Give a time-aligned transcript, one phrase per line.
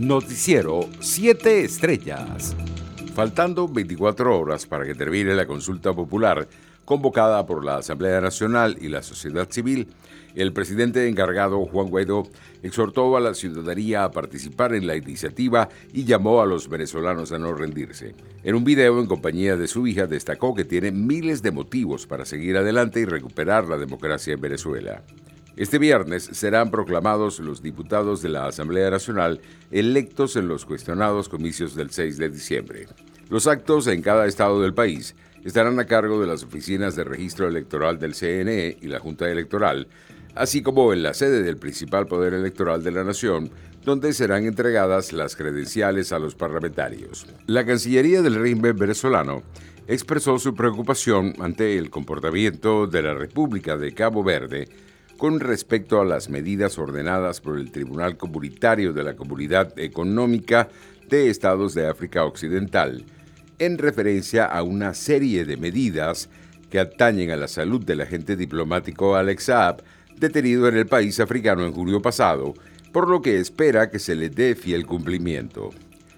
[0.00, 2.56] Noticiero 7 Estrellas.
[3.14, 6.48] Faltando 24 horas para que termine la consulta popular
[6.86, 9.88] convocada por la Asamblea Nacional y la sociedad civil,
[10.34, 12.22] el presidente encargado Juan Guaidó
[12.62, 17.38] exhortó a la ciudadanía a participar en la iniciativa y llamó a los venezolanos a
[17.38, 18.14] no rendirse.
[18.42, 22.24] En un video en compañía de su hija destacó que tiene miles de motivos para
[22.24, 25.02] seguir adelante y recuperar la democracia en Venezuela.
[25.56, 29.40] Este viernes serán proclamados los diputados de la Asamblea Nacional
[29.70, 32.86] electos en los cuestionados comicios del 6 de diciembre.
[33.28, 37.48] Los actos en cada estado del país estarán a cargo de las oficinas de registro
[37.48, 39.88] electoral del CNE y la Junta Electoral,
[40.34, 43.50] así como en la sede del principal poder electoral de la nación,
[43.84, 47.26] donde serán entregadas las credenciales a los parlamentarios.
[47.46, 49.42] La Cancillería del régimen venezolano
[49.88, 54.68] expresó su preocupación ante el comportamiento de la República de Cabo Verde
[55.20, 60.70] con respecto a las medidas ordenadas por el Tribunal Comunitario de la Comunidad Económica
[61.10, 63.04] de Estados de África Occidental,
[63.58, 66.30] en referencia a una serie de medidas
[66.70, 69.82] que atañen a la salud del agente diplomático Alex Saab,
[70.16, 72.54] detenido en el país africano en julio pasado,
[72.90, 75.68] por lo que espera que se le dé fiel cumplimiento.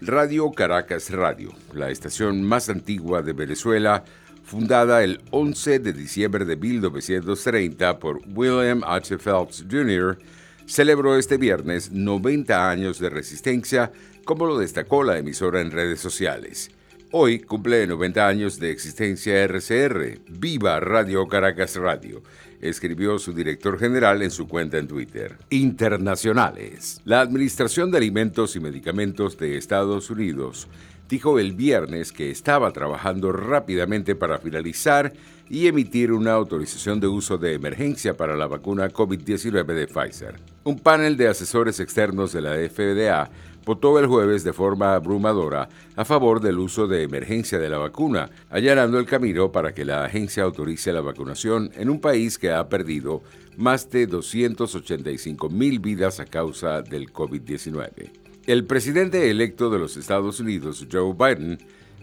[0.01, 4.05] Radio Caracas Radio, la estación más antigua de Venezuela,
[4.43, 9.19] fundada el 11 de diciembre de 1930 por William H.
[9.19, 10.19] Phelps Jr.,
[10.67, 13.93] celebró este viernes 90 años de resistencia,
[14.25, 16.71] como lo destacó la emisora en redes sociales.
[17.11, 22.23] Hoy cumple 90 años de existencia RCR, Viva Radio Caracas Radio,
[22.63, 25.37] escribió su director general en su cuenta en Twitter.
[25.51, 27.03] Internacionales.
[27.05, 30.69] La Administración de Alimentos y Medicamentos de Estados Unidos
[31.13, 35.13] dijo el viernes que estaba trabajando rápidamente para finalizar
[35.51, 40.37] y emitir una autorización de uso de emergencia para la vacuna COVID-19 de Pfizer.
[40.65, 43.29] Un panel de asesores externos de la FDA
[43.67, 48.31] votó el jueves de forma abrumadora a favor del uso de emergencia de la vacuna,
[48.49, 52.71] allanando el camino para que la agencia autorice la vacunación en un país que ha
[52.71, 53.23] perdido
[53.59, 58.32] más de 285 mil vidas a causa del COVID-19.
[58.47, 61.59] El presidente electo de los Estados Unidos, Joe Biden,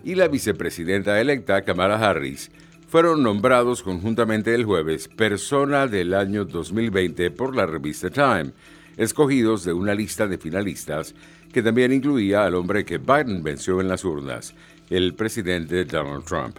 [0.06, 2.50] y la vicepresidenta electa, Kamala Harris,
[2.88, 8.54] fueron nombrados conjuntamente el jueves Persona del año 2020 por la revista Time,
[8.96, 11.14] escogidos de una lista de finalistas
[11.52, 14.56] que también incluía al hombre que Biden venció en las urnas,
[14.90, 16.56] el presidente Donald Trump.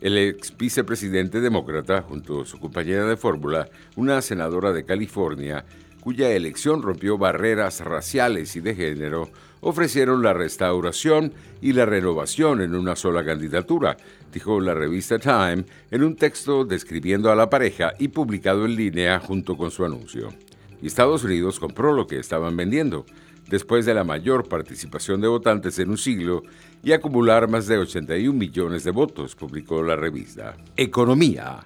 [0.00, 5.66] El ex vicepresidente demócrata, junto a su compañera de fórmula, una senadora de California,
[6.02, 9.30] cuya elección rompió barreras raciales y de género,
[9.60, 13.96] ofrecieron la restauración y la renovación en una sola candidatura,
[14.32, 19.20] dijo la revista Time en un texto describiendo a la pareja y publicado en línea
[19.20, 20.34] junto con su anuncio.
[20.82, 23.06] Estados Unidos compró lo que estaban vendiendo,
[23.48, 26.42] después de la mayor participación de votantes en un siglo
[26.82, 30.56] y acumular más de 81 millones de votos, publicó la revista.
[30.76, 31.60] Economía.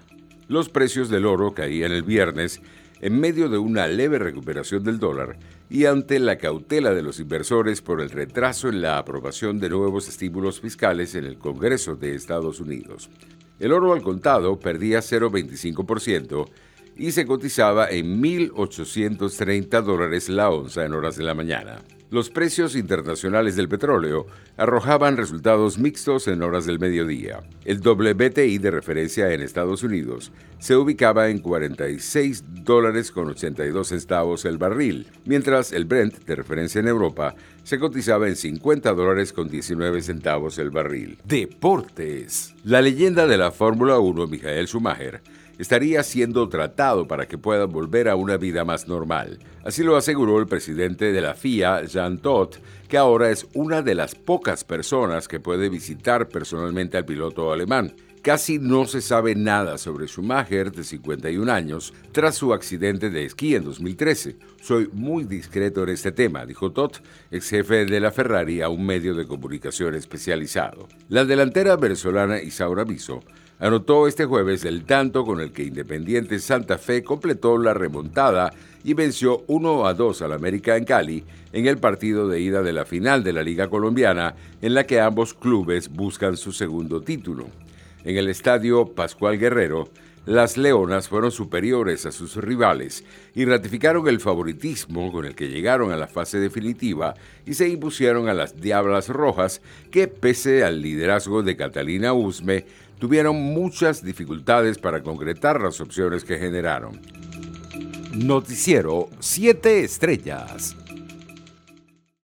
[0.49, 2.61] Los precios del oro caían el viernes
[3.01, 7.83] en medio de una leve recuperación del dólar y ante la cautela de los inversores
[7.83, 12.61] por el retraso en la aprobación de nuevos estímulos fiscales en el Congreso de Estados
[12.61, 13.11] Unidos.
[13.59, 16.47] El oro al contado perdía 0,25%
[16.97, 21.83] y se cotizaba en 1.830 dólares la onza en horas de la mañana.
[22.09, 24.27] Los precios internacionales del petróleo
[24.57, 27.41] arrojaban resultados mixtos en horas del mediodía.
[27.65, 30.31] El WTI de referencia en Estados Unidos
[30.61, 36.79] se ubicaba en 46 dólares con 82 centavos el barril, mientras el Brent de referencia
[36.79, 41.19] en Europa se cotizaba en 50 dólares con 19 centavos el barril.
[41.25, 42.55] Deportes.
[42.63, 45.23] La leyenda de la Fórmula 1, Michael Schumacher,
[45.59, 49.39] estaría siendo tratado para que pueda volver a una vida más normal.
[49.65, 52.57] Así lo aseguró el presidente de la FIA, Jean Todt,
[52.89, 57.95] que ahora es una de las pocas personas que puede visitar personalmente al piloto alemán.
[58.27, 63.55] Casi no se sabe nada sobre Schumacher, de 51 años, tras su accidente de esquí
[63.55, 64.37] en 2013.
[64.61, 66.97] Soy muy discreto en este tema, dijo Todt,
[67.31, 70.89] ex jefe de la Ferrari, a un medio de comunicación especializado.
[71.09, 73.23] La delantera venezolana Isaura Biso
[73.59, 78.53] anotó este jueves el tanto con el que Independiente Santa Fe completó la remontada
[78.85, 82.73] y venció 1 a 2 al América en Cali en el partido de ida de
[82.73, 87.49] la final de la Liga Colombiana, en la que ambos clubes buscan su segundo título.
[88.05, 89.89] En el estadio Pascual Guerrero,
[90.27, 95.93] las Leonas fueron superiores a sus rivales y ratificaron el favoritismo con el que llegaron
[95.93, 97.15] a la fase definitiva
[97.47, 99.63] y se impusieron a las Diablas Rojas
[99.93, 102.67] que, pese al liderazgo de Catalina Usme,
[102.99, 107.01] tuvieron muchas dificultades para concretar las opciones que generaron.
[108.13, 110.77] Noticiero 7 Estrellas.